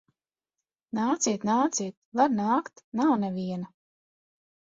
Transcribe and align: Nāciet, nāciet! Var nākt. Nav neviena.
Nāciet, 0.99 1.45
nāciet! 1.49 1.95
Var 2.21 2.33
nākt. 2.39 2.83
Nav 3.01 3.13
neviena. 3.27 3.71